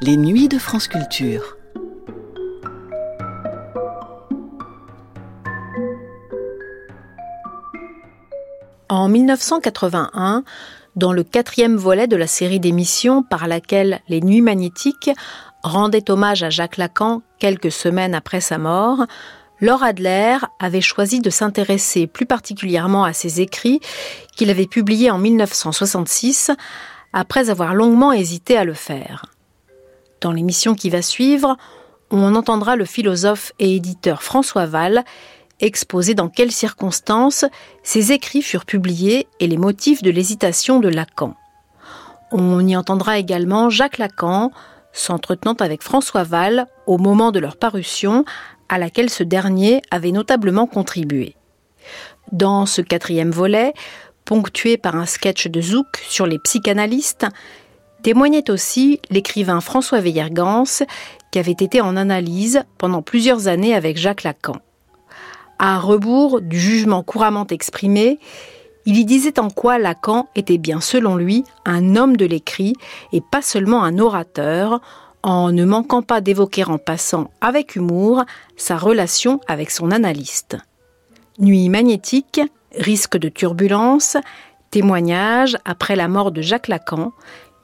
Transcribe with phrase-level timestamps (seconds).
[0.00, 1.56] Les nuits de France Culture.
[8.88, 10.44] En 1981,
[10.94, 15.10] dans le quatrième volet de la série d'émissions par laquelle Les Nuits magnétiques
[15.64, 19.04] rendaient hommage à Jacques Lacan quelques semaines après sa mort,
[19.60, 23.80] Laure Adler avait choisi de s'intéresser plus particulièrement à ses écrits
[24.36, 26.52] qu'il avait publiés en 1966
[27.12, 29.24] après avoir longuement hésité à le faire.
[30.20, 31.56] Dans l'émission qui va suivre,
[32.10, 35.04] on entendra le philosophe et éditeur François Val
[35.60, 37.44] exposer dans quelles circonstances
[37.82, 41.34] ses écrits furent publiés et les motifs de l'hésitation de Lacan.
[42.30, 44.52] On y entendra également Jacques Lacan
[44.92, 48.24] s'entretenant avec François Val au moment de leur parution
[48.68, 51.34] à laquelle ce dernier avait notablement contribué.
[52.32, 53.72] Dans ce quatrième volet,
[54.24, 57.26] ponctué par un sketch de Zouk sur les psychanalystes,
[58.02, 60.84] témoignait aussi l'écrivain François Veillergans,
[61.30, 64.56] qui avait été en analyse pendant plusieurs années avec Jacques Lacan.
[65.58, 68.18] À rebours du jugement couramment exprimé,
[68.86, 72.74] il y disait en quoi Lacan était bien selon lui un homme de l'écrit
[73.12, 74.80] et pas seulement un orateur,
[75.22, 78.24] en ne manquant pas d'évoquer en passant avec humour
[78.56, 80.56] sa relation avec son analyste.
[81.38, 82.40] Nuit magnétique,
[82.74, 84.16] risque de turbulence,
[84.70, 87.12] témoignage après la mort de Jacques Lacan,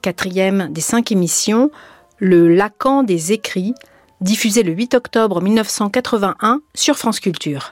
[0.05, 1.70] quatrième des cinq émissions,
[2.19, 3.72] le Lacan des écrits,
[4.20, 7.70] diffusé le 8 octobre 1981 sur France Culture.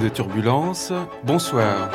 [0.00, 0.92] De turbulence,
[1.24, 1.90] bonsoir.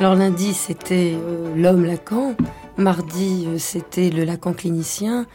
[0.00, 2.34] Alors lundi c'était euh, l'homme Lacan,
[2.76, 5.26] mardi euh, c'était le Lacan clinicien,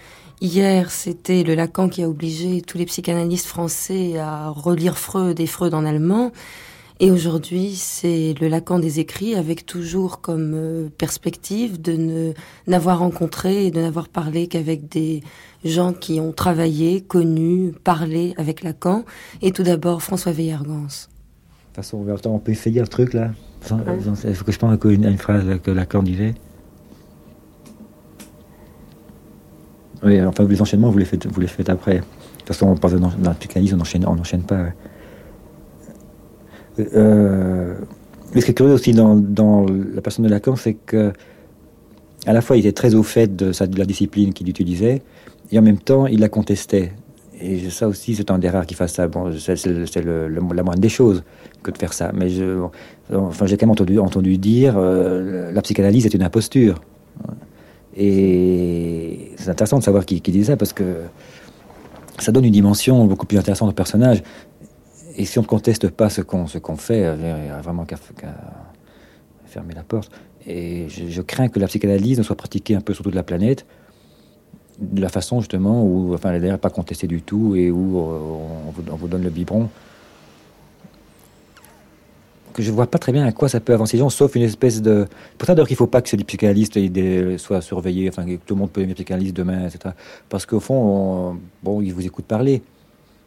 [0.42, 5.48] hier c'était le Lacan qui a obligé tous les psychanalystes français à relire Freud et
[5.48, 6.32] Freud en allemand.
[7.04, 12.34] Et aujourd'hui, c'est le Lacan des écrits avec toujours comme euh, perspective de ne
[12.68, 15.24] n'avoir rencontré et de n'avoir parlé qu'avec des
[15.66, 19.04] gens qui ont travaillé, connu, parlé avec Lacan.
[19.42, 20.84] Et tout d'abord, François Veillergans.
[20.84, 23.32] De toute façon, on peut essayer un truc là.
[23.64, 26.36] Il faut que je pense à une, phrase que Lacan disait.
[30.04, 31.96] Oui, enfin, les enchaînements, vous les faites, vous les faites après.
[31.96, 32.04] De
[32.38, 34.68] toute façon, on parle d'un psychanalyse, on n'enchaîne on enchaîne pas.
[36.80, 37.76] Euh,
[38.34, 41.12] mais ce qui est curieux aussi dans, la personne de Lacan, c'est que
[42.26, 45.02] à la fois il était très au fait de, sa, la discipline qu'il utilisait,
[45.52, 46.94] et en même temps il la contestait.
[47.44, 49.08] Et ça aussi, c'est un des rares qui fasse ça.
[49.08, 51.24] Bon, c'est la moindre des choses
[51.64, 52.12] que de faire ça.
[52.14, 52.62] Mais je,
[53.12, 56.80] enfin, j'ai quand même entendu, entendu dire euh, la psychanalyse est une imposture.
[57.98, 60.84] Et c'est intéressant de savoir qui, qui dit ça parce que
[62.20, 64.22] ça donne une dimension beaucoup plus intéressante au personnage
[65.16, 67.98] et si on ne conteste pas ce qu'on ce fait, il n'y a vraiment qu'à
[69.46, 70.12] fermer la porte.
[70.48, 73.66] Et je, crains que la psychanalyse ne soit pratiquée un peu sur toute la planète,
[74.80, 78.20] de la façon justement où, enfin, elle n'est pas contestée du tout et où euh,
[78.90, 79.70] on, vous, donne le biberon.
[82.54, 84.42] Que je vois pas très bien à quoi ça peut avancer les gens, sauf une
[84.42, 85.06] espèce de.
[85.38, 86.78] Pour ça, d'ailleurs, qu'il ne faut pas que ces psychanalystes
[87.38, 89.94] soient surveillés, enfin, que tout le monde peut aimer psychanalyste demain, etc.
[90.28, 92.62] Parce qu'au fond, bon, ils vous écoutent parler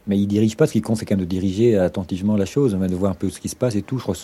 [0.07, 0.67] mais il dirige pas.
[0.67, 3.29] Ce qui compte, c'est quand même de diriger attentivement la chose, de voir un peu
[3.29, 3.97] ce qui se passe et tout.
[3.97, 4.15] Je crois,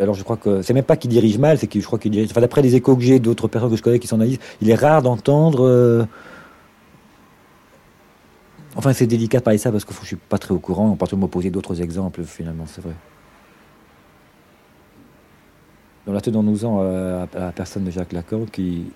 [0.00, 2.10] alors je crois que c'est même pas qu'il dirige mal, c'est que je crois qu'il
[2.10, 2.30] dirige.
[2.30, 4.70] Enfin, d'après les échos que j'ai d'autres personnes que je connais qui s'en analysent, il
[4.70, 5.66] est rare d'entendre.
[5.66, 6.04] Euh,
[8.74, 10.90] enfin, c'est délicat de parler ça parce que je suis pas très au courant.
[10.90, 12.94] On peut me poser d'autres exemples, finalement, c'est vrai.
[16.06, 18.86] Donc là, tenons-nous-en à, la personne de Jacques Lacan qui,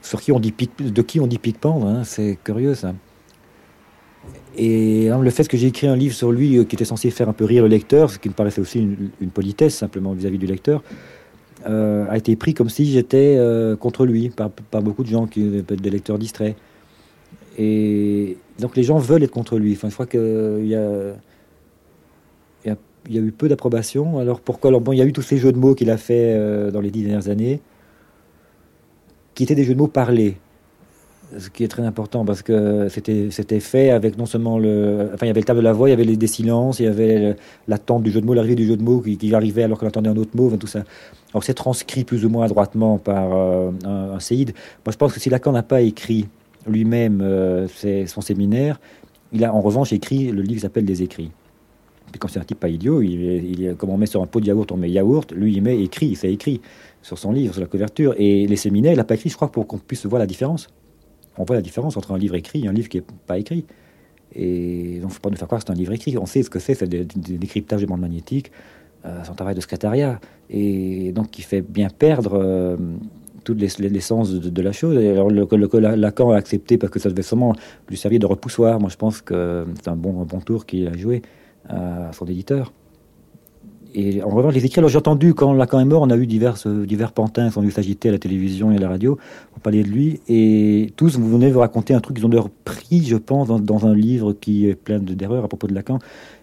[0.00, 2.94] sur qui on dit de qui on dit pique-pendre, hein, c'est curieux ça.
[4.58, 7.28] Et le fait que j'ai écrit un livre sur lui euh, qui était censé faire
[7.28, 10.46] un peu rire le lecteur, ce qui me paraissait aussi une, politesse simplement vis-à-vis du
[10.46, 10.82] lecteur,
[11.66, 14.50] euh, a été pris comme si j'étais euh, contre lui par,
[14.82, 16.56] beaucoup de gens, qui, des lecteurs distraits.
[17.58, 19.74] Et donc les gens veulent être contre lui.
[19.74, 21.16] Enfin, je crois qu'il y a,
[23.10, 24.18] eu peu d'approbation.
[24.18, 24.70] Alors pourquoi?
[24.92, 27.02] Il y a eu tous ces jeux de mots qu'il a fait dans les dix
[27.02, 27.60] dernières années,
[29.34, 30.36] qui étaient des jeux de mots parlés.
[31.38, 35.28] Ce qui est très important parce que c'était fait avec non seulement le enfin il
[35.28, 36.88] y avait le table de la voix il y avait les, des silences il y
[36.88, 37.36] avait
[37.66, 40.08] l'attente du jeu de mots l'arrivée du jeu de mots qui, arrivait alors qu'on attendait
[40.08, 40.84] un autre mot tout ça.
[41.32, 44.52] Alors c'est transcrit plus ou moins adroitement par euh, un, un, séide
[44.84, 46.28] moi je pense que si Lacan n'a pas écrit
[46.66, 47.66] lui-même euh,
[48.06, 48.80] son séminaire
[49.32, 51.32] il a en revanche écrit le livre qui s'appelle des écrits.
[52.12, 54.40] Puis comme c'est un type pas idiot il, il, comme on met sur un pot
[54.40, 56.60] de yaourt on met yaourt lui il met écrit il fait écrit
[57.02, 58.14] sur son livre sur la couverture.
[58.16, 60.68] Et les séminaires il n'a pas écrit je crois pour qu'on puisse voir la différence
[61.38, 63.64] on voit la différence entre un livre écrit et un livre qui n'est pas écrit.
[64.34, 66.16] Et il ne faut pas nous faire croire que c'est un livre écrit.
[66.18, 68.50] On sait ce que c'est, c'est des décryptages de bandes magnétiques,
[69.04, 70.20] euh, son travail de secrétariat.
[70.50, 72.76] Et donc, qui fait bien perdre euh,
[73.44, 74.96] toute l'essence de, la chose.
[74.98, 77.54] Et alors, le, le, Lacan a accepté parce que ça devait sûrement
[77.88, 78.80] lui servir de repoussoir.
[78.80, 81.22] Moi, je pense que c'est un bon, un bon tour qu'il a joué
[81.68, 82.72] à son éditeur
[83.98, 86.26] et en revanche, les écrits, alors j'ai entendu quand Lacan est mort, on a eu
[86.26, 89.18] divers, divers pantins qui sont venus s'agiter à la télévision et à la radio
[89.52, 90.20] pour parler de lui.
[90.28, 93.58] Et tous, vous venez vous raconter un truc qu'ils ont leur pris, je pense, dans,
[93.58, 95.98] dans, un livre qui est plein d'erreurs à propos de Lacan.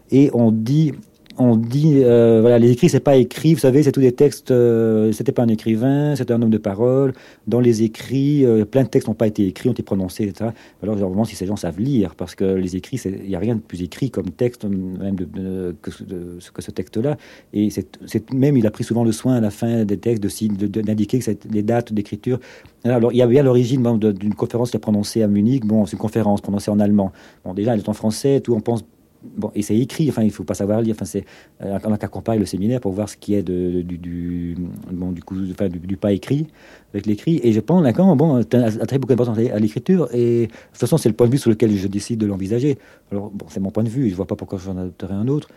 [0.09, 0.93] Et on dit,
[1.37, 4.51] on dit, euh, voilà, les écrits, c'est pas écrit, vous savez, c'est tous des textes,
[4.51, 7.13] euh, c'était pas un écrivain, c'était un homme de parole.
[7.47, 10.51] Dans les écrits, euh, plein de textes n'ont pas été écrits, ont été prononcés, etc.
[10.81, 13.55] Alors, vraiment, si ces gens savent lire, parce que les écrits, il n'y a rien
[13.55, 17.17] de plus écrit comme texte, même de, que, ce texte-là.
[17.53, 21.19] Et c'est même, il a pris souvent le soin à la fin des textes d'indiquer
[21.19, 22.39] que les dates d'écriture.
[22.83, 25.65] Alors, il y avait à l'origine d'une conférence qu'il a prononcée à Munich.
[25.65, 27.11] Bon, c'est une conférence prononcée en allemand.
[27.45, 28.83] Bon, déjà, elle est en français, tout, on pense
[29.23, 30.95] bon, et c'est écrit, enfin, il faut pas savoir lire.
[30.95, 31.25] Enfin, c'est,
[31.61, 34.55] euh, on a qu'à comparer le séminaire pour voir ce qui est de, du,
[34.91, 36.47] bon, du, coup, enfin, du, pas écrit
[36.93, 37.39] avec l'écrit.
[37.43, 40.09] Et je pense, Lacan, bon, a très beaucoup d'importance à l'écriture.
[40.13, 42.77] Et de toute façon, c'est le point de vue sur lequel je décide de l'envisager.
[43.11, 44.09] Alors, bon, c'est mon point de vue.
[44.09, 45.49] Je vois pas pourquoi j'en adopterais un autre.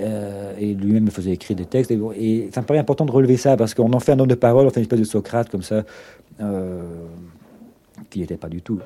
[0.00, 1.90] Euh, et lui-même me faisait écrire des textes.
[1.90, 4.28] Et, et, ça me paraît important de relever ça parce qu'on en fait un homme
[4.28, 5.82] de parole, on fait une espèce de Socrate comme ça,
[6.40, 7.06] euh,
[8.10, 8.78] qui n'était pas du tout.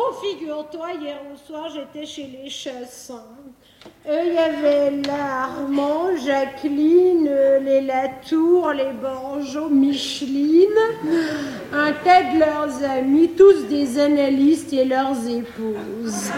[0.00, 2.48] Oh, figure-toi, hier au soir, j'étais chez les
[4.10, 7.28] Il y avait là Armand, Jacqueline,
[7.62, 10.66] les Latour, les Borgeaux, Micheline,
[11.74, 16.30] un tas de leurs amis, tous des analystes et leurs épouses.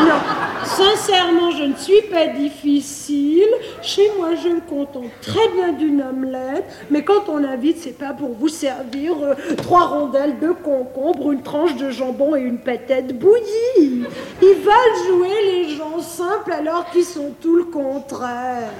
[0.00, 3.46] Non, sincèrement, je ne suis pas difficile.
[3.80, 8.12] Chez moi, je me contente très bien d'une omelette, mais quand on invite, c'est pas
[8.12, 13.12] pour vous servir euh, trois rondelles de concombre, une tranche de jambon et une patate
[13.12, 14.02] bouillie.
[14.42, 18.70] Ils veulent jouer les gens simples alors qu'ils sont tout le contraire.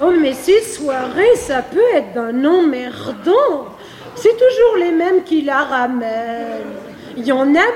[0.00, 3.66] Oh, mais ces soirées, ça peut être d'un emmerdant.
[4.14, 6.72] C'est toujours les mêmes qui la ramènent.
[7.16, 7.68] Il y en a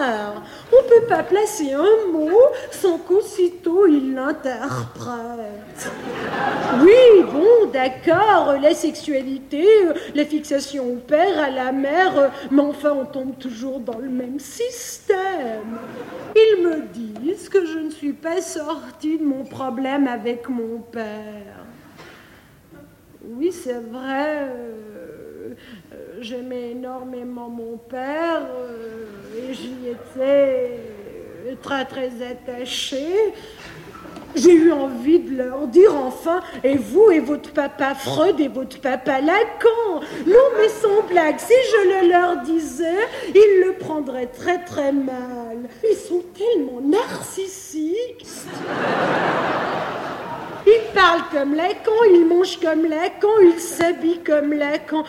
[0.00, 0.42] marre.
[0.76, 2.30] On ne peut pas placer un mot
[2.70, 5.90] sans qu'aussitôt il l'interprète.
[6.82, 9.66] Oui, bon, d'accord, la sexualité,
[10.14, 14.40] la fixation au père, à la mère, mais enfin on tombe toujours dans le même
[14.40, 15.78] système.
[16.34, 21.64] Ils me disent que je ne suis pas sortie de mon problème avec mon père.
[23.24, 24.48] Oui, c'est vrai.
[25.92, 29.06] Euh, j'aimais énormément mon père euh,
[29.38, 30.80] et j'y étais
[31.62, 33.32] très très attachée.
[34.34, 38.80] J'ai eu envie de leur dire enfin, et vous et votre papa Freud et votre
[38.80, 40.00] papa Lacan?
[40.26, 45.68] Non, mais sans blague, si je le leur disais, ils le prendraient très très mal.
[45.90, 48.26] Ils sont tellement narcissiques.
[50.66, 55.04] Ils parlent comme Lacan, ils mangent comme Lacan, ils s'habillent comme Lacan.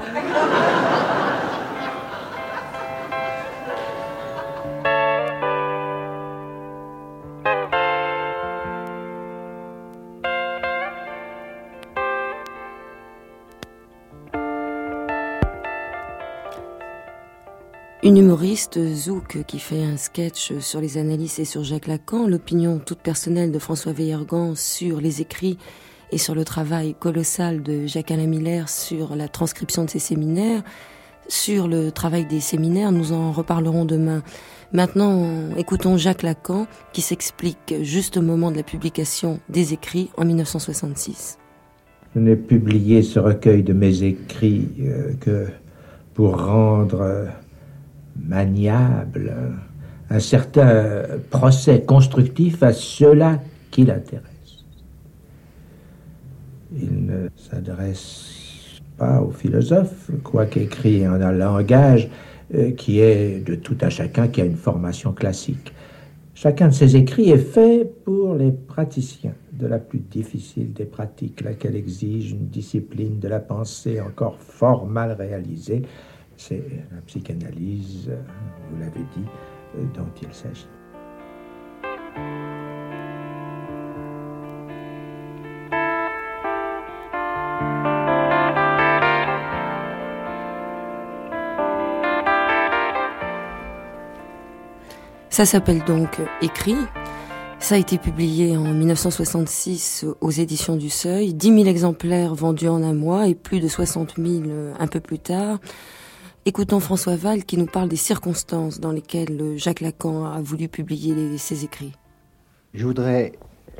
[18.08, 22.80] Une humoriste, Zouk, qui fait un sketch sur les analyses et sur Jacques Lacan, l'opinion
[22.80, 25.58] toute personnelle de François Veillergan sur les écrits
[26.14, 30.64] et sur le travail colossal de Jacques-Alain Miller sur la transcription de ses séminaires,
[31.28, 34.24] sur le travail des séminaires, nous en reparlerons demain.
[34.72, 40.24] Maintenant, écoutons Jacques Lacan qui s'explique juste au moment de la publication des écrits en
[40.24, 41.40] 1966.
[42.16, 45.48] Je n'ai publié ce recueil de mes écrits euh, que
[46.14, 47.26] pour rendre euh,
[48.26, 49.34] maniable,
[50.10, 53.40] un certain procès constructif à ceux-là
[53.72, 54.66] qui l'intéressent.
[56.76, 62.10] Il ne s'adresse pas aux philosophes, quoique écrit en un langage
[62.56, 65.74] euh, qui est de tout à chacun qui a une formation classique.
[66.34, 71.42] Chacun de ces écrits est fait pour les praticiens de la plus difficile des pratiques,
[71.42, 75.82] laquelle exige une discipline de la pensée encore fort mal réalisée,
[76.38, 78.12] c'est la psychanalyse,
[78.70, 79.26] vous l'avez dit,
[79.96, 80.68] dont il s'agit.
[95.38, 96.78] Ça s'appelle donc Écrit.
[97.60, 101.36] Ça a été publié en 1966 aux éditions du Seuil.
[101.36, 104.44] 10 000 exemplaires vendus en un mois et plus de 60 000
[104.80, 105.60] un peu plus tard.
[106.48, 111.38] Écoutons François Val qui nous parle des circonstances dans lesquelles Jacques Lacan a voulu publier
[111.38, 111.92] ses écrits.
[112.74, 113.34] Je voudrais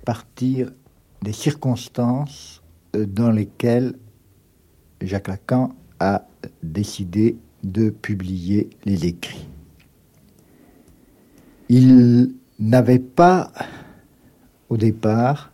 [0.04, 0.74] partir
[1.22, 2.62] des circonstances
[2.94, 3.94] euh, dans lesquelles
[5.00, 6.28] Jacques Lacan a
[6.62, 9.48] décidé de publier les écrits.
[11.70, 13.50] Il n'avait pas
[14.68, 15.54] au départ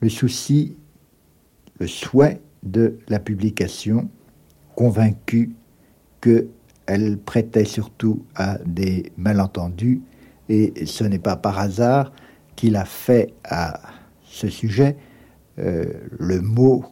[0.00, 0.76] le souci,
[1.78, 4.10] le souhait de la publication,
[4.76, 5.54] convaincu
[6.20, 10.02] qu'elle prêtait surtout à des malentendus,
[10.48, 12.12] et ce n'est pas par hasard
[12.56, 13.80] qu'il a fait à
[14.24, 14.96] ce sujet
[15.58, 15.84] euh,
[16.18, 16.84] le mot,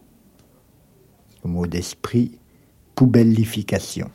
[1.44, 2.38] le mot d'esprit,
[2.94, 4.10] poubellification.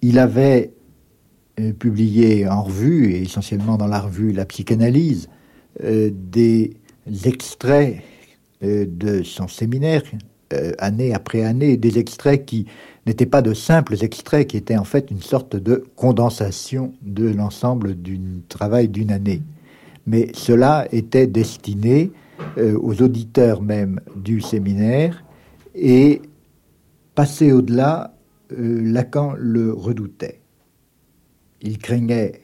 [0.00, 0.72] Il avait
[1.60, 5.28] euh, publié en revue, et essentiellement dans la revue La Psychanalyse,
[5.82, 6.76] euh, des
[7.24, 8.02] extraits
[8.62, 10.02] de son séminaire,
[10.78, 12.66] année après année, des extraits qui
[13.06, 17.94] n'étaient pas de simples extraits, qui étaient en fait une sorte de condensation de l'ensemble
[17.94, 19.42] du travail d'une année.
[20.06, 22.12] Mais cela était destiné
[22.58, 25.24] aux auditeurs même du séminaire,
[25.74, 26.22] et
[27.14, 28.14] passer au-delà,
[28.50, 30.40] Lacan le redoutait
[31.66, 32.42] il craignait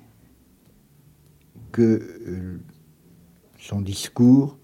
[1.70, 1.82] que
[2.26, 2.58] euh,
[3.58, 4.58] son discours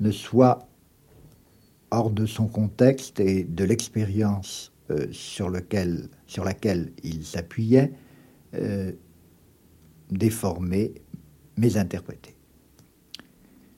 [0.00, 0.65] ne soit
[1.90, 7.92] hors de son contexte et de l'expérience euh, sur, laquelle il s'appuyait,
[8.54, 8.92] euh,
[10.10, 10.94] déformé,
[11.56, 12.34] mésinterprété.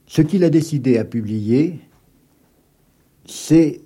[0.07, 1.81] Ce qu'il a décidé à publier,
[3.27, 3.83] c'est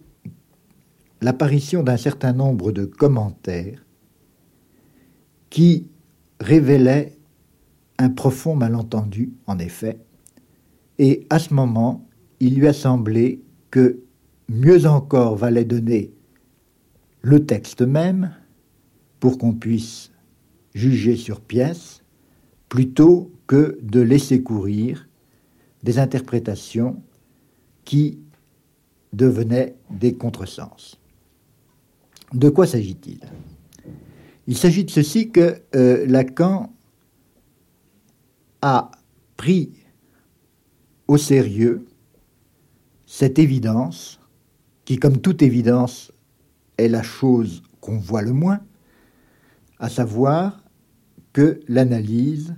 [1.21, 3.85] l'apparition d'un certain nombre de commentaires
[5.51, 5.87] qui
[6.41, 7.17] révélait
[7.99, 9.99] un profond malentendu, en effet,
[10.99, 12.09] et à ce moment,
[12.41, 14.01] il lui a semblé que
[14.49, 16.13] mieux encore valait donner
[17.23, 18.35] le texte même
[19.21, 20.11] pour qu'on puisse
[20.75, 22.03] juger sur pièce,
[22.69, 25.09] plutôt que de laisser courir
[25.83, 27.03] des interprétations
[27.85, 28.19] qui
[29.13, 30.99] devenaient des contresens.
[32.33, 33.21] De quoi s'agit-il?
[34.47, 36.73] Il s'agit de ceci que euh, Lacan
[38.63, 38.91] a
[39.37, 39.71] pris
[41.07, 41.87] au sérieux
[43.07, 44.19] cette évidence,
[44.85, 46.13] qui comme toute évidence
[46.79, 48.61] est la chose qu'on voit le moins,
[49.79, 50.63] à savoir
[51.33, 52.55] que l'analyse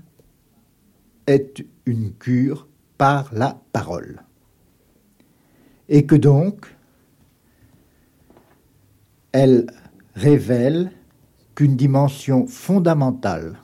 [1.27, 4.23] est une cure par la parole.
[5.89, 6.67] Et que donc,
[9.33, 9.67] elle
[10.15, 10.93] révèle
[11.55, 13.59] qu'une dimension fondamentale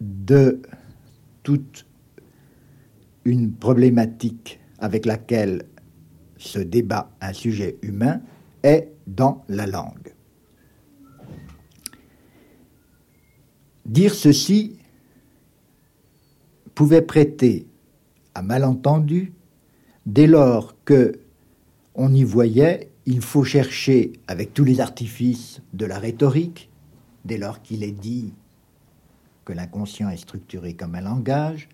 [0.00, 0.60] de
[1.42, 1.86] toute
[3.24, 5.64] une problématique avec laquelle
[6.42, 8.20] se débat un sujet humain
[8.62, 10.14] est dans la langue.
[13.86, 14.78] Dire ceci
[16.74, 17.66] pouvait prêter
[18.34, 19.32] à malentendu
[20.06, 21.20] dès lors que
[21.94, 26.70] on y voyait il faut chercher avec tous les artifices de la rhétorique
[27.24, 28.32] dès lors qu'il est dit
[29.44, 31.68] que l'inconscient est structuré comme un langage,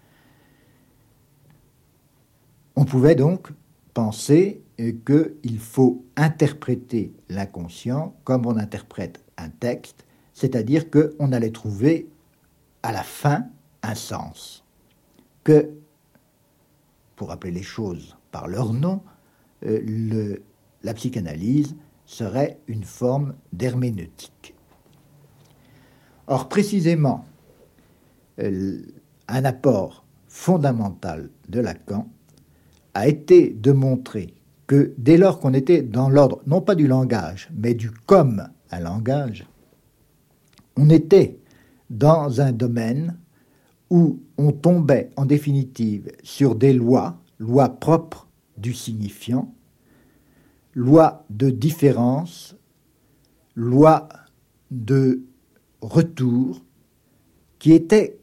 [2.77, 3.49] on pouvait donc
[3.99, 12.09] penser qu'il faut interpréter l'inconscient comme on interprète un texte, c'est-à-dire qu'on allait trouver
[12.85, 13.47] à la fin
[13.83, 14.65] un sens,
[15.43, 15.71] que,
[17.17, 19.03] pour appeler les choses par leur nom,
[19.67, 20.37] euh,
[20.85, 21.75] la psychanalyse
[22.07, 24.55] serait une forme d'herméneutique.
[26.29, 27.25] Or, précisément,
[28.39, 28.81] euh,
[29.27, 32.09] un apport fondamental de Lacan
[32.95, 34.35] a été de montrer
[34.67, 38.81] que dès lors qu'on était dans l'ordre, non pas du langage, mais du comme un
[38.81, 39.47] langage,
[40.77, 41.39] on était
[41.91, 43.19] dans un domaine
[43.91, 48.29] où on tombait en définitive sur des lois, lois propres
[48.59, 49.55] du signifiant,
[50.75, 52.57] lois de différence,
[53.55, 54.09] lois
[54.71, 55.23] de
[55.81, 56.63] retour
[57.59, 58.19] qui était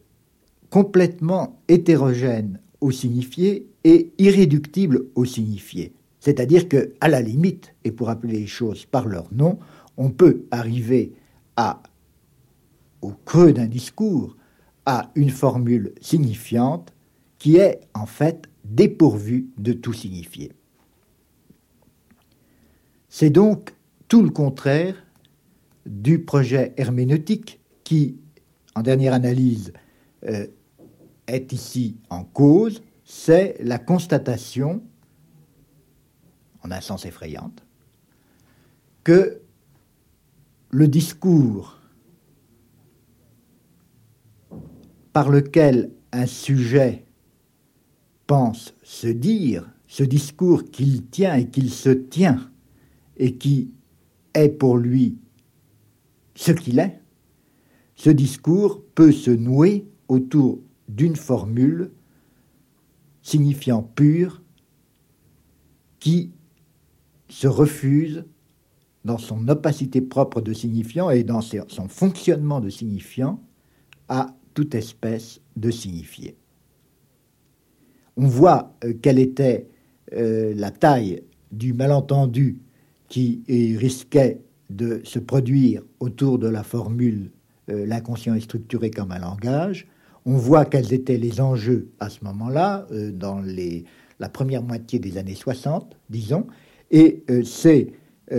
[0.69, 5.93] complètement hétérogène au signifié et irréductible au signifié.
[6.19, 9.59] C'est-à-dire que, à la limite, et pour appeler les choses par leur nom,
[9.97, 11.13] on peut arriver
[11.55, 11.83] à,
[13.01, 14.35] au creux d'un discours,
[14.85, 16.93] à une formule signifiante
[17.37, 20.51] qui est en fait dépourvue de tout signifié.
[23.09, 23.73] C'est donc
[24.07, 24.95] tout le contraire
[25.85, 28.17] du projet herméneutique qui,
[28.75, 29.73] en dernière analyse,
[30.27, 30.47] euh,
[31.27, 34.83] est ici en cause, c'est la constatation,
[36.63, 37.63] en un sens effrayante,
[39.03, 39.41] que
[40.71, 41.79] le discours
[45.13, 47.05] par lequel un sujet
[48.27, 52.51] pense se dire, ce discours qu'il tient et qu'il se tient,
[53.17, 53.73] et qui
[54.33, 55.17] est pour lui
[56.35, 56.99] ce qu'il est,
[57.95, 61.91] ce discours peut se nouer autour d'une formule
[63.21, 64.43] signifiant pur
[65.99, 66.31] qui
[67.29, 68.25] se refuse
[69.03, 73.41] dans son opacité propre de signifiant et dans son fonctionnement de signifiant
[74.09, 76.37] à toute espèce de signifié.
[78.17, 79.67] On voit euh, quelle était
[80.13, 82.59] euh, la taille du malentendu
[83.07, 83.43] qui
[83.77, 87.31] risquait de se produire autour de la formule
[87.69, 89.87] euh, l'inconscient est structuré comme un langage.
[90.25, 93.41] On voit quels étaient les enjeux à ce moment-là, euh, dans
[94.19, 96.47] la première moitié des années 60, disons,
[96.91, 97.93] et euh, c'est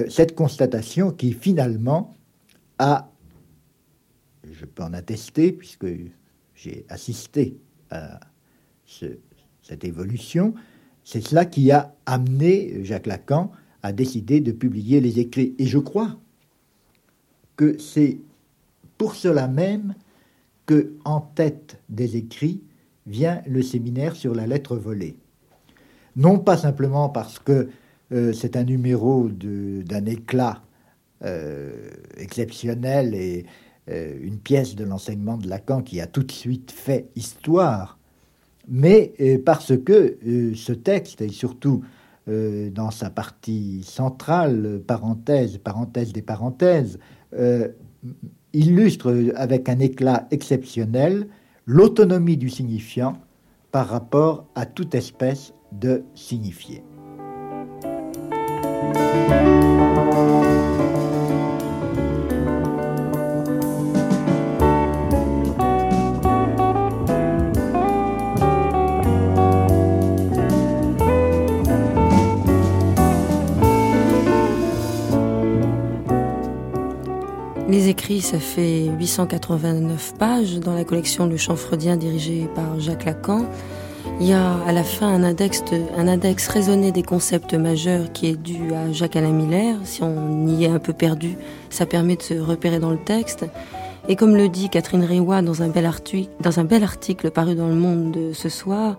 [0.09, 2.17] cette constatation qui finalement
[2.81, 3.09] a,
[4.51, 5.87] je peux en attester puisque
[6.57, 7.57] j'ai assisté
[7.91, 8.19] à
[9.63, 10.55] cette évolution,
[11.05, 13.53] c'est cela qui a amené Jacques Lacan
[13.85, 15.55] à décider de publier les écrits.
[15.61, 16.19] Et je crois
[17.55, 18.19] que c'est
[18.99, 19.95] pour cela même
[20.67, 22.63] que, en tête des écrits,
[23.07, 25.17] vient le séminaire sur la lettre volée.
[26.17, 27.69] Non pas simplement parce que
[28.13, 30.63] euh, c'est un numéro d'un éclat
[31.25, 33.47] euh, exceptionnel et
[33.89, 37.99] euh, une pièce de l'enseignement de Lacan qui a tout de suite fait histoire,
[38.69, 39.13] mais
[39.45, 40.19] parce que
[40.57, 41.85] ce texte, et surtout
[42.27, 46.99] dans sa partie centrale, parenthèse, parenthèse des parenthèses,
[48.57, 51.29] illustre avec un éclat exceptionnel
[51.67, 53.19] l'autonomie du signifiant
[53.71, 56.83] par rapport à toute espèce de signifié.
[78.27, 83.47] Ça fait 889 pages dans la collection Le Chant freudien dirigée par Jacques Lacan.
[84.21, 85.63] Il y a à la fin un index,
[85.97, 89.77] un index raisonné des concepts majeurs qui est dû à Jacques Alain Miller.
[89.85, 91.37] Si on y est un peu perdu,
[91.71, 93.47] ça permet de se repérer dans le texte.
[94.09, 98.33] Et comme le dit Catherine Réois dans un bel article, paru dans Le Monde de
[98.33, 98.97] ce soir,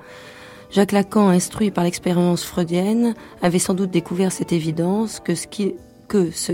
[0.72, 5.48] Jacques Lacan, instruit par l'expérience freudienne, avait sans doute découvert cette évidence que ce
[6.08, 6.54] que ce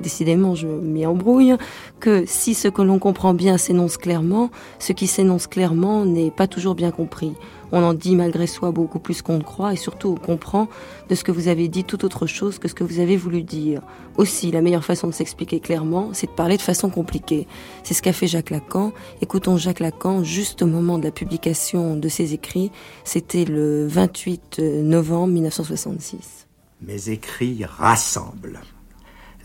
[0.00, 1.56] décidément je m'y embrouille,
[2.00, 6.46] que si ce que l'on comprend bien s'énonce clairement, ce qui s'énonce clairement n'est pas
[6.46, 7.34] toujours bien compris.
[7.72, 10.68] On en dit malgré soi beaucoup plus qu'on ne croit et surtout on comprend
[11.08, 13.42] de ce que vous avez dit tout autre chose que ce que vous avez voulu
[13.42, 13.82] dire.
[14.16, 17.46] Aussi, la meilleure façon de s'expliquer clairement, c'est de parler de façon compliquée.
[17.84, 18.92] C'est ce qu'a fait Jacques Lacan.
[19.22, 22.72] Écoutons Jacques Lacan juste au moment de la publication de ses écrits.
[23.04, 26.48] C'était le 28 novembre 1966.
[26.82, 28.60] Mes écrits rassemblent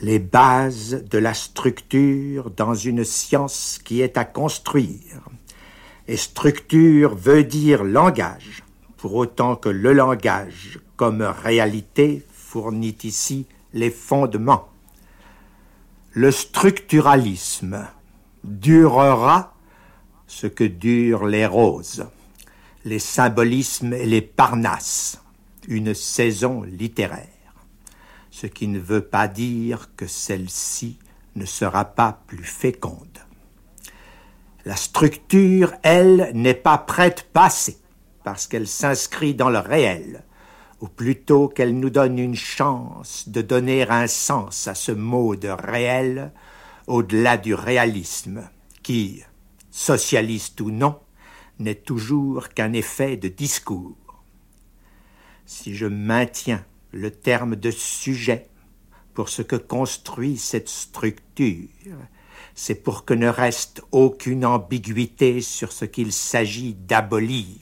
[0.01, 5.21] les bases de la structure dans une science qui est à construire.
[6.07, 8.63] Et structure veut dire langage,
[8.97, 14.69] pour autant que le langage, comme réalité, fournit ici les fondements.
[16.11, 17.85] Le structuralisme
[18.43, 19.53] durera
[20.27, 22.05] ce que durent les roses,
[22.85, 25.21] les symbolismes et les parnasses,
[25.67, 27.34] une saison littéraire
[28.35, 30.99] ce qui ne veut pas dire que celle-ci
[31.37, 33.19] ne sera pas plus féconde.
[34.65, 37.77] La structure, elle, n'est pas prête passée,
[38.25, 40.25] parce qu'elle s'inscrit dans le réel,
[40.81, 45.47] ou plutôt qu'elle nous donne une chance de donner un sens à ce mot de
[45.47, 46.33] réel
[46.87, 48.49] au-delà du réalisme,
[48.83, 49.23] qui,
[49.71, 50.99] socialiste ou non,
[51.59, 53.95] n'est toujours qu'un effet de discours.
[55.45, 58.47] Si je maintiens le terme de sujet
[59.13, 61.67] pour ce que construit cette structure.
[62.55, 67.57] C'est pour que ne reste aucune ambiguïté sur ce qu'il s'agit d'abolir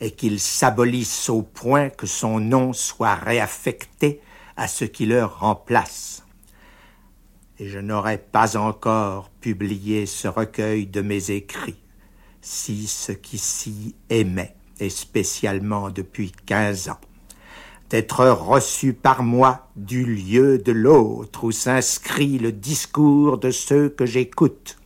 [0.00, 4.22] et qu'ils s'abolissent au point que son nom soit réaffecté
[4.56, 6.24] à ce qui leur remplace.
[7.58, 11.82] Et je n'aurais pas encore publié ce recueil de mes écrits
[12.40, 17.00] si ce qui s'y aimait, et spécialement depuis quinze ans,
[17.90, 24.06] d'être reçu par moi du lieu de l'autre où s'inscrit le discours de ceux que
[24.06, 24.78] j'écoute,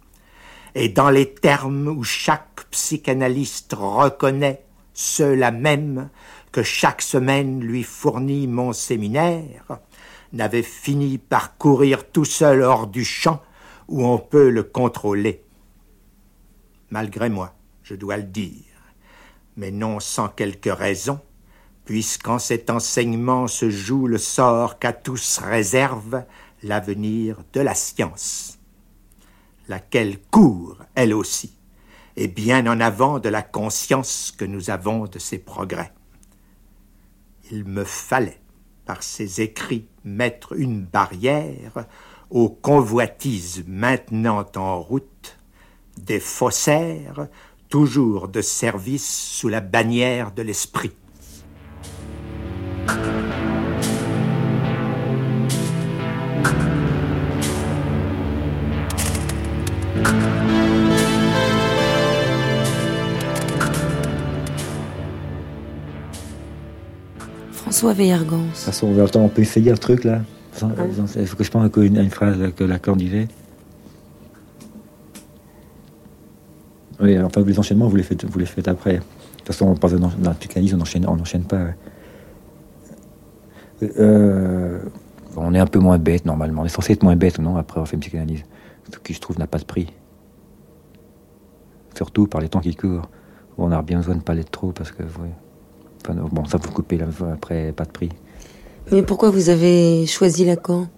[0.74, 6.08] et dans les termes où chaque psychanalyste reconnaît ceux-là même
[6.52, 9.78] que chaque semaine lui fournit mon séminaire,
[10.32, 13.42] n'avait fini par courir tout seul hors du champ
[13.88, 15.44] où on peut le contrôler.
[16.90, 18.64] Malgré moi, je dois le dire,
[19.56, 21.20] mais non sans quelque raison,
[21.84, 26.24] puisqu'en cet enseignement se joue le sort qu'à tous réserve
[26.62, 28.58] l'avenir de la science,
[29.68, 31.56] laquelle court, elle aussi,
[32.16, 35.92] et bien en avant de la conscience que nous avons de ses progrès.
[37.50, 38.40] Il me fallait,
[38.84, 41.86] par ces écrits, mettre une barrière
[42.30, 45.38] aux convoitises maintenant en route,
[45.98, 47.28] des faussaires
[47.68, 50.92] toujours de service sous la bannière de l'esprit.
[67.72, 68.36] François Veillargans.
[68.36, 70.20] De toute façon, on peut essayer un truc là.
[71.16, 73.28] Il faut que je pense à une, phrase que Lacan disait.
[77.00, 78.94] Oui, enfin, les enchaînements, vous les faites, vous les faites après.
[78.94, 78.98] De
[79.38, 81.68] toute façon, on parle dans la psychanalyse, on n'enchaîne on enchaîne pas.
[83.82, 84.78] Euh,
[85.36, 86.62] on est un peu moins bête normalement.
[86.62, 88.44] On est censé être moins bête, non, après avoir fait une psychanalyse.
[88.92, 89.86] Ce qui, je trouve, n'a pas de prix.
[91.94, 93.08] Surtout par les temps qui courent,
[93.56, 96.58] où on a bien besoin de ne pas l'être trop, parce que, enfin, bon, ça
[96.58, 98.10] vous coupez là, après, pas de prix.
[98.90, 100.88] Mais pourquoi vous avez choisi Lacan?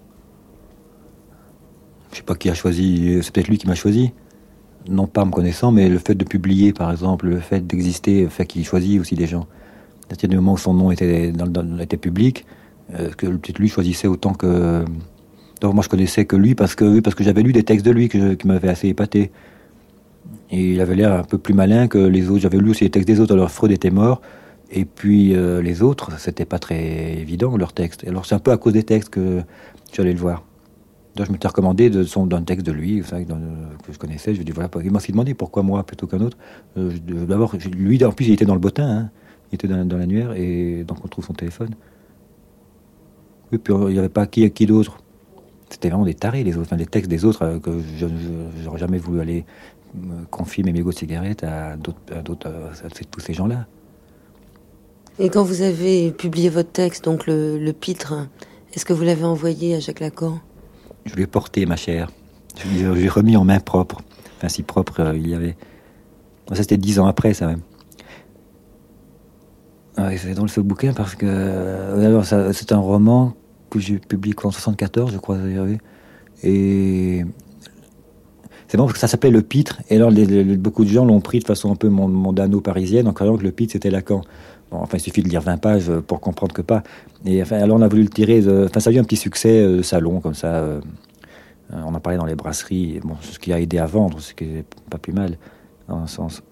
[2.11, 4.13] Je sais pas qui a choisi, c'est peut-être lui qui m'a choisi.
[4.89, 8.29] Non pas me connaissant, mais le fait de publier, par exemple, le fait d'exister, le
[8.29, 9.47] fait qu'il choisit aussi des gens.
[10.05, 12.47] À partir du moment où son nom était, dans, était public,
[13.17, 14.85] que peut-être lui choisissait autant que.
[15.61, 17.91] Donc moi je connaissais que lui parce que, parce que j'avais lu des textes de
[17.91, 19.31] lui qui m'avaient assez épaté.
[20.51, 22.41] Et il avait l'air un peu plus malin que les autres.
[22.41, 24.21] J'avais lu aussi les textes des autres, alors Freud était mort.
[24.71, 28.07] Et puis euh, les autres, c'était pas très évident leurs textes.
[28.07, 29.43] Alors c'est un peu à cause des textes que
[29.93, 30.45] j'allais le voir.
[31.17, 34.33] Donc je me suis recommandé de son d'un texte de lui, que je connaissais.
[34.33, 36.37] Je lui dit voilà, il m'a demandé pourquoi moi plutôt qu'un autre.
[36.77, 39.11] Euh, d'abord, lui en plus il était dans le bottin, hein.
[39.53, 41.71] il était dans, l'annuaire et donc on trouve son téléphone.
[43.55, 44.99] Et puis il n'y avait pas qui, qui d'autre.
[45.71, 48.07] C'était vraiment des tarés les autres, enfin, les textes des autres euh, que je
[48.65, 49.45] n'aurais jamais voulu aller
[50.31, 53.67] confier mes mégots de cigarettes à d'autres, à, d'autres, à tous ces gens-là.
[55.19, 58.15] Et quand vous avez publié votre texte, donc le, pitre,
[58.73, 60.41] est-ce que vous l'avez envoyé à Jacques Lacan?
[61.05, 62.11] Je lui ai porté, ma chère.
[62.57, 64.03] Je lui ai remis en main propre.
[64.37, 65.57] Enfin, si propre euh, il y avait.
[66.49, 67.61] Ça, c'était dix ans après, ça même.
[70.17, 71.27] c'est dans ce bouquin parce que.
[71.29, 73.35] Euh, alors, c'est un roman
[73.79, 75.39] que j'ai publié en 74, je crois,
[76.43, 77.25] Et.
[78.67, 80.11] C'est bon parce que ça s'appelait Le Pitre, et alors
[80.59, 83.53] beaucoup de gens l'ont pris de façon un peu mondano parisienne, en croyant que le
[83.53, 84.23] Pitre c'était Lacan
[84.83, 86.83] enfin, il suffit de lire 20 pages pour comprendre que pas.
[87.25, 88.41] Et enfin, alors on a voulu le tirer.
[88.65, 90.55] enfin, ça a eu un petit succès de euh, salon comme ça.
[90.55, 90.81] Euh,
[91.73, 93.01] on en parlait dans les brasseries.
[93.03, 95.39] Bon, ce qui a aidé à vendre, ce qui n'est pas plus mal.
[95.89, 96.43] Dans un sens.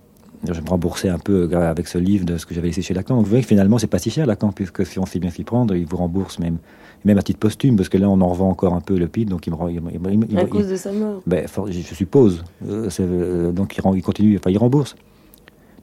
[0.50, 2.94] Je me remboursais un peu euh, avec ce livre de ce que j'avais laissé chez
[2.94, 3.16] Lacan.
[3.16, 5.44] Vous voyez que finalement, c'est pas si cher Lacan, puisque si on sait bien s'y
[5.44, 6.58] prendre, il vous rembourse même,
[7.04, 9.30] même à titre posthume, parce que là, on en revend encore un peu le PIB,
[9.30, 12.44] donc il me À cause de sa mort ben, Je suppose.
[12.60, 14.96] donc il, il continue, enfin, il rembourse.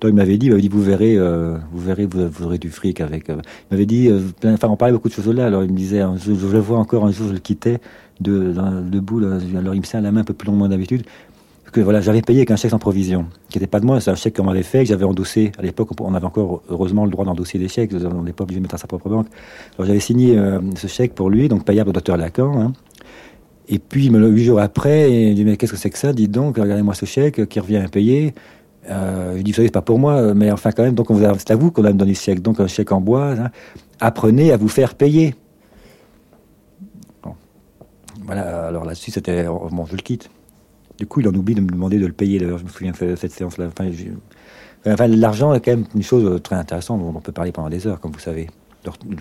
[0.02, 3.02] Donc il m'avait dit, il dit, vous verrez, euh, vous verrez, vous, aurez du fric
[3.02, 3.30] avec.
[3.30, 3.38] Euh.
[3.69, 5.45] il m'avait dit, euh, enfin, on parlait beaucoup de choses là.
[5.45, 7.80] Alors il me disait, je, le vois encore un jour, je le quittais
[8.22, 8.54] de,
[8.89, 9.19] debout.
[9.19, 11.04] alors il me serre la main un peu plus longuement d'habitude.
[11.71, 14.10] Que voilà, j'avais payé avec un chèque sans provision, qui n'était pas de moi, c'est
[14.10, 15.51] un chèque qu'on m'avait fait, que j'avais endossé.
[15.60, 18.60] À l'époque, on avait encore heureusement le droit d'endosser des chèques, on n'est pas obligé
[18.60, 19.27] de mettre à sa propre banque.
[19.77, 20.39] Alors j'avais signé
[20.75, 22.60] ce chèque pour lui, donc payable au docteur Lacan.
[22.60, 22.73] Hein.
[23.71, 26.32] Et puis, huit jours après, il me dit, mais qu'est-ce que c'est que ça Dites
[26.32, 28.34] donc, regardez-moi ce chèque qui revient à payer.
[28.89, 31.55] Euh, je dis, vous savez, pas pour moi, mais enfin, quand même, donc c'est à
[31.55, 32.41] vous qu'on a donné ce chèque.
[32.41, 33.51] Donc, un chèque en bois, hein.
[33.99, 35.36] apprenez à vous faire payer.
[38.25, 40.32] Voilà, alors là-dessus, c'était, bon, je le quitte.
[40.99, 42.91] Du coup, il en oublie de me demander de le payer, d'ailleurs, je me souviens
[42.91, 43.69] de cette séance-là.
[44.85, 47.88] Enfin, l'argent est quand même une chose très intéressante dont on peut parler pendant des
[47.88, 48.47] heures, comme vous savez.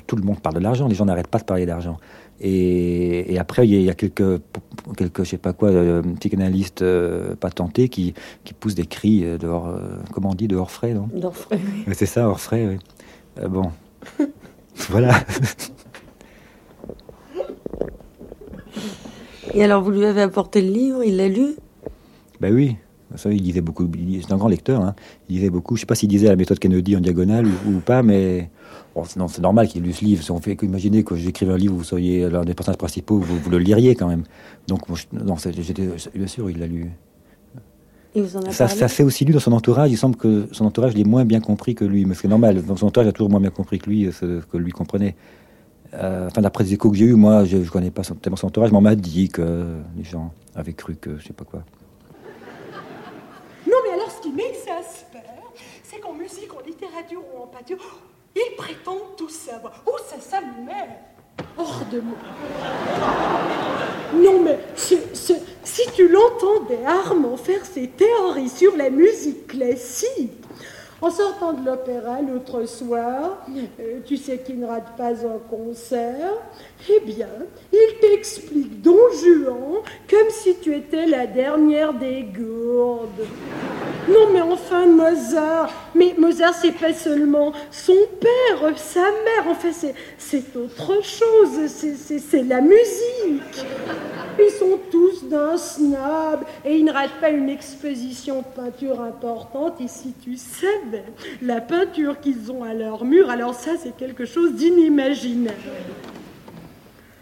[0.08, 1.96] tout le monde parle de l'argent, les gens n'arrêtent pas de parler d'argent.
[2.40, 4.40] Et, après, il y, a, quelques,
[4.96, 8.12] quelques, je sais pas quoi, euh, psychanalystes euh, patentés qui,
[8.42, 9.72] qui poussent des cris de hors,
[10.12, 11.08] comment on dit, de hors frais, non?
[11.14, 11.94] D'hors frais, oui.
[11.94, 13.48] C'est ça, hors frais, oui.
[13.48, 13.70] bon,
[14.90, 15.14] voilà.
[19.54, 21.54] Et alors, vous lui avez apporté le livre, il l'a lu?
[22.40, 22.76] Ben oui,
[23.16, 23.88] ça, il lisait beaucoup.
[24.22, 24.82] C'est un grand lecteur.
[24.82, 24.94] Hein.
[25.28, 25.76] Il lisait beaucoup.
[25.76, 28.50] Je ne sais pas s'il disait la méthode Kennedy en diagonale ou, pas, mais
[28.94, 30.22] bon, c'est normal qu'il ait lu ce livre.
[30.22, 33.18] Si on fait imaginer que j'écrivais un livre où vous soyez l'un des personnages principaux,
[33.18, 34.24] vous, vous, le liriez quand même.
[34.66, 35.36] Donc, non,
[36.14, 36.90] bien sûr, il l'a lu.
[38.14, 39.90] Et vous en avez ça, ça fait aussi lu dans son entourage.
[39.90, 42.62] Il semble que son entourage l'ait moins bien compris que lui, mais c'est normal.
[42.64, 45.16] Dans son entourage, a toujours moins bien compris que lui, ce que lui comprenait.
[45.94, 48.48] Euh, enfin, d'après les échos que j'ai eu, moi, je ne connais pas tellement son
[48.48, 51.62] entourage, mais on m'a dit que les gens avaient cru que je sais pas quoi.
[53.66, 55.22] Non, mais alors, ce qui m'exaspère,
[55.82, 57.78] c'est qu'en musique, en littérature ou en peinture,
[58.36, 59.82] ils prétendent tout savoir.
[59.86, 60.40] Oh, ça, ça
[61.56, 62.18] hors de moi.
[64.14, 70.37] Non, mais si tu l'entendais, Armand, faire ses théories sur la musique classique,
[71.00, 73.46] en sortant de l'opéra l'autre soir,
[73.80, 76.32] euh, tu sais qu'il ne rate pas un concert,
[76.90, 77.28] eh bien,
[77.72, 83.26] il t'explique Don Juan comme si tu étais la dernière des gourdes.
[84.08, 85.70] Non, mais enfin, Mozart.
[85.94, 89.48] Mais Mozart, c'est pas seulement son père, sa mère.
[89.48, 91.66] En fait, c'est autre chose.
[91.68, 93.66] C'est la musique.
[94.40, 99.74] Ils sont tous d'un snob et ils ne ratent pas une exposition de peinture importante.
[99.80, 99.86] Et
[100.22, 100.87] tu savais
[101.42, 105.56] la peinture qu'ils ont à leur mur, alors ça, c'est quelque chose d'inimaginable.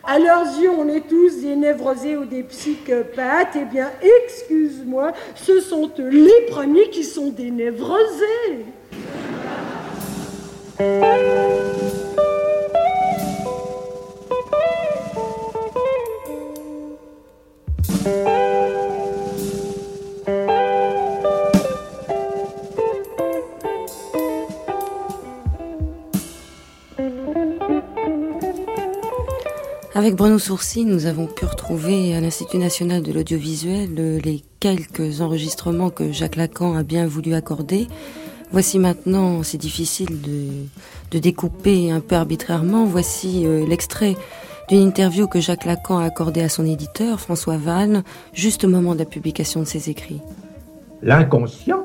[0.09, 3.57] À leurs yeux, on est tous des névrosés ou des psychopathes.
[3.61, 3.91] Eh bien,
[4.25, 8.67] excuse-moi, ce sont eux les premiers qui sont des névrosés.
[30.07, 35.21] Avec Bruno Sourcy, nous avons pu retrouver à l'Institut national de l'audiovisuel euh, les quelques
[35.21, 37.89] enregistrements que Jacques Lacan a bien voulu accorder.
[38.53, 40.21] Voici maintenant, c'est difficile
[41.11, 44.15] de, découper un peu arbitrairement, voici euh, l'extrait
[44.69, 48.95] d'une interview que Jacques Lacan a accordée à son éditeur, François Vannes, juste au moment
[48.95, 50.21] de la publication de ses écrits.
[51.03, 51.83] L'inconscient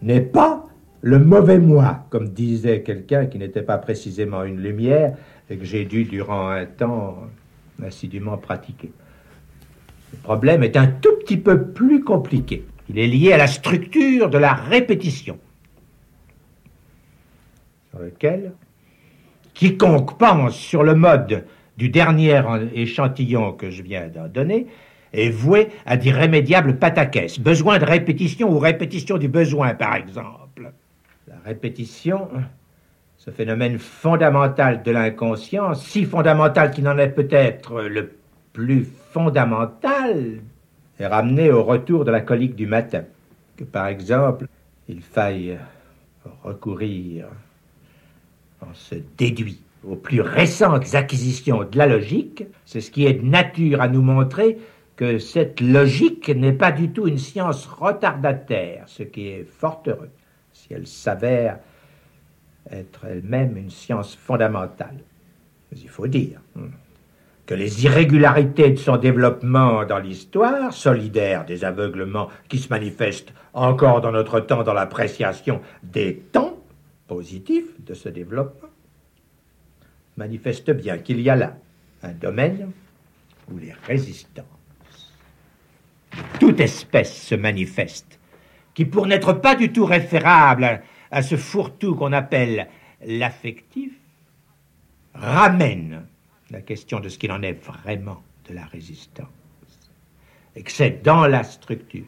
[0.00, 0.66] n'est pas
[1.02, 5.16] le mauvais moi, comme disait quelqu'un qui n'était pas précisément une lumière,
[5.50, 7.24] et que j'ai dû durant un temps
[7.84, 8.92] assidûment pratiquer.
[10.12, 12.64] Le problème est un tout petit peu plus compliqué.
[12.88, 15.38] Il est lié à la structure de la répétition,
[17.90, 18.52] sur lequel
[19.54, 21.44] quiconque pense sur le mode
[21.76, 22.40] du dernier
[22.74, 24.68] échantillon que je viens d'en donner
[25.12, 27.40] est voué à d'irrémédiables pataquès.
[27.40, 30.72] Besoin de répétition ou répétition du besoin, par exemple.
[31.28, 32.28] La répétition
[33.24, 38.14] ce phénomène fondamental de l'inconscient, si fondamental qu'il n'en est peut-être le
[38.52, 40.40] plus fondamental,
[40.98, 43.04] est ramené au retour de la colique du matin.
[43.56, 44.46] Que par exemple,
[44.88, 45.56] il faille
[46.42, 47.26] recourir,
[48.60, 53.24] on se déduit, aux plus récentes acquisitions de la logique, c'est ce qui est de
[53.24, 54.58] nature à nous montrer
[54.96, 60.10] que cette logique n'est pas du tout une science retardataire, ce qui est fort heureux.
[60.72, 61.58] Si elle s'avère
[62.70, 64.96] être elle-même une science fondamentale.
[65.70, 66.68] Mais il faut dire hmm,
[67.44, 74.00] que les irrégularités de son développement dans l'histoire, solidaires des aveuglements qui se manifestent encore
[74.00, 76.56] dans notre temps dans l'appréciation des temps
[77.06, 78.70] positifs de ce développement,
[80.16, 81.54] manifestent bien qu'il y a là
[82.02, 82.70] un domaine
[83.50, 84.46] où les résistances
[86.12, 88.18] de toute espèce se manifestent,
[88.74, 92.68] qui pour n'être pas du tout référables à ce fourre-tout qu'on appelle
[93.04, 93.92] l'affectif,
[95.14, 96.06] ramène
[96.50, 99.28] la question de ce qu'il en est vraiment de la résistance.
[100.54, 102.04] Et que c'est dans la structure,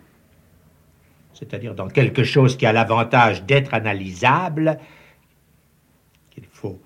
[1.33, 4.79] c'est-à-dire dans quelque chose qui a l'avantage d'être analysable,
[6.31, 6.81] qu'il faut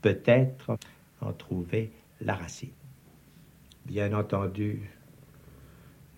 [0.00, 0.76] peut-être
[1.20, 2.70] en trouver la racine.
[3.86, 4.90] Bien entendu,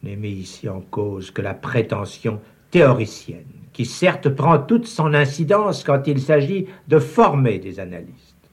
[0.03, 3.45] n'est mis ici en cause que la prétention théoricienne
[3.77, 8.49] qui certes prend toute son incidence quand il s'agit de former des analystes.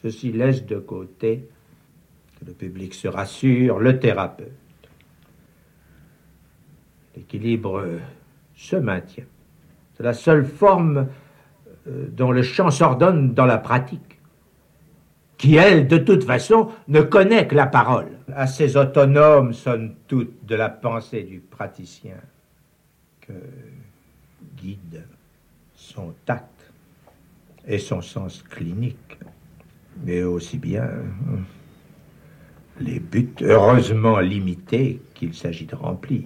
[0.00, 1.48] Ceci laisse de côté,
[2.38, 4.52] que le public se rassure, le thérapeute.
[7.16, 7.84] L'équilibre
[8.54, 9.24] se maintient.
[9.96, 11.08] C'est la seule forme
[11.88, 14.20] euh, dont le champ s'ordonne dans la pratique.
[15.36, 18.12] qui, elle, de toute façon, ne connaît que la parole.
[18.32, 22.14] Assez autonome, sonne toute, de la pensée du praticien,
[24.56, 25.04] guide
[25.74, 26.70] son tact
[27.66, 29.18] et son sens clinique,
[30.04, 30.88] mais aussi bien
[32.80, 36.22] les buts heureusement limités qu'il s'agit de remplir.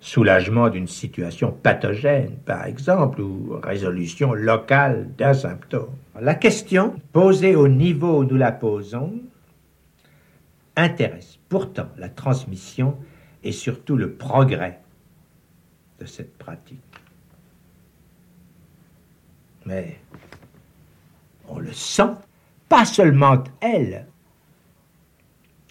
[0.00, 5.90] Soulagement d'une situation pathogène, par exemple, ou résolution locale d'un symptôme.
[6.20, 9.12] La question, posée au niveau où nous la posons,
[10.74, 12.96] intéresse pourtant la transmission
[13.44, 14.81] et surtout le progrès
[16.02, 16.80] de cette pratique.
[19.64, 20.00] Mais
[21.48, 22.14] on le sent,
[22.68, 24.06] pas seulement elle,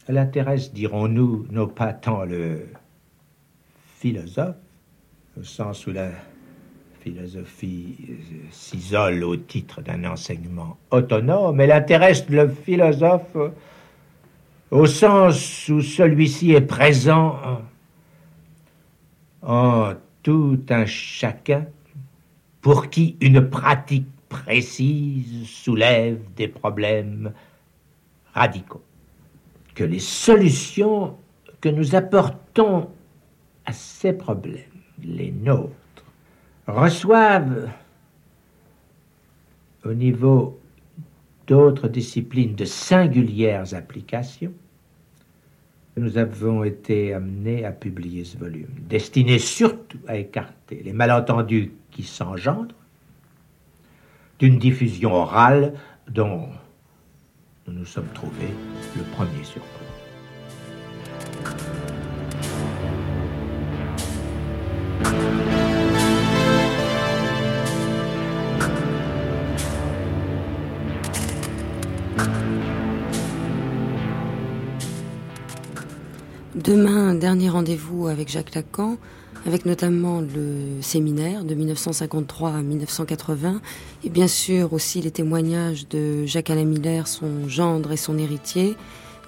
[0.08, 2.68] elle intéresse, dirons-nous, non pas tant le
[3.98, 4.56] philosophe,
[5.38, 6.12] au sens où la
[7.02, 7.98] philosophie
[8.52, 13.36] s'isole au titre d'un enseignement autonome, elle intéresse le philosophe
[14.70, 17.38] au sens où celui-ci est présent
[19.42, 21.66] en tout un chacun
[22.62, 27.34] pour qui une pratique précise soulève des problèmes
[28.34, 28.84] radicaux.
[29.76, 31.18] Que les solutions
[31.60, 32.90] que nous apportons
[33.66, 34.58] à ces problèmes,
[35.04, 35.74] les nôtres,
[36.68, 37.70] reçoivent
[39.84, 40.60] au niveau
[41.48, 44.54] d'autres disciplines de singulières applications,
[45.98, 52.04] nous avons été amenés à publier ce volume, destiné surtout à écarter les malentendus qui
[52.04, 52.76] s'engendrent
[54.40, 55.74] d'une diffusion orale
[56.10, 56.48] dont
[57.68, 58.54] nous nous sommes trouvés
[58.98, 59.91] le premier surpris.
[77.22, 78.98] Dernier rendez-vous avec Jacques Lacan,
[79.46, 83.62] avec notamment le séminaire de 1953 à 1980,
[84.04, 88.76] et bien sûr aussi les témoignages de Jacques-Alain Miller, son gendre et son héritier,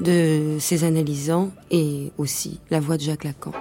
[0.02, 3.52] de ses analysants, et aussi la voix de Jacques Lacan.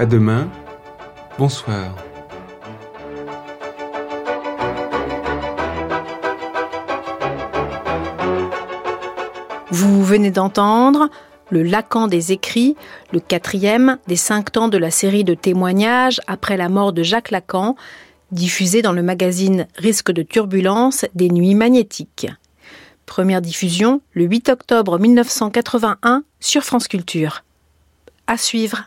[0.00, 0.48] À demain.
[1.38, 1.94] Bonsoir.
[9.70, 11.10] Vous venez d'entendre
[11.50, 12.76] le Lacan des écrits,
[13.12, 17.30] le quatrième des cinq temps de la série de témoignages après la mort de Jacques
[17.30, 17.76] Lacan,
[18.32, 22.28] diffusé dans le magazine Risque de turbulence des nuits magnétiques.
[23.04, 27.44] Première diffusion le 8 octobre 1981 sur France Culture.
[28.26, 28.86] À suivre.